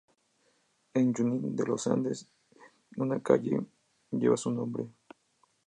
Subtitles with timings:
[0.95, 2.25] En Junín de los Andes
[2.97, 3.61] una calle
[4.09, 4.87] lleva su nombre.